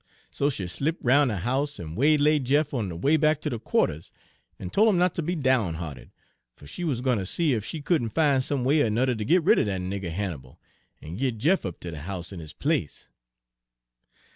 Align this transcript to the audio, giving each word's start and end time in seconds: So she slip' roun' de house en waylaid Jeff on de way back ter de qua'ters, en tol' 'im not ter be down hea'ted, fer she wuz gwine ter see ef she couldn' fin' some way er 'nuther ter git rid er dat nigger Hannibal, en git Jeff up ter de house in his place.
So 0.31 0.49
she 0.49 0.65
slip' 0.65 0.97
roun' 1.01 1.27
de 1.27 1.37
house 1.37 1.79
en 1.79 1.93
waylaid 1.93 2.45
Jeff 2.45 2.73
on 2.73 2.89
de 2.89 2.95
way 2.95 3.17
back 3.17 3.39
ter 3.39 3.51
de 3.51 3.59
qua'ters, 3.59 4.11
en 4.59 4.71
tol' 4.71 4.89
'im 4.89 4.97
not 4.97 5.13
ter 5.13 5.21
be 5.21 5.35
down 5.35 5.75
hea'ted, 5.75 6.09
fer 6.55 6.65
she 6.65 6.83
wuz 6.83 7.01
gwine 7.01 7.19
ter 7.19 7.25
see 7.25 7.53
ef 7.53 7.63
she 7.63 7.83
couldn' 7.83 8.09
fin' 8.09 8.41
some 8.41 8.63
way 8.63 8.81
er 8.81 8.89
'nuther 8.89 9.13
ter 9.13 9.23
git 9.25 9.43
rid 9.43 9.59
er 9.59 9.65
dat 9.65 9.79
nigger 9.81 10.09
Hannibal, 10.11 10.59
en 11.03 11.17
git 11.17 11.37
Jeff 11.37 11.67
up 11.67 11.79
ter 11.79 11.91
de 11.91 11.99
house 11.99 12.33
in 12.33 12.39
his 12.39 12.51
place. 12.53 13.11